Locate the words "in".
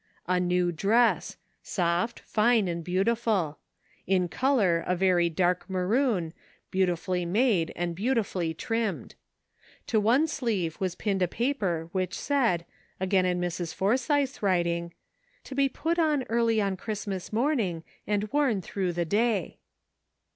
4.07-4.29, 13.27-13.39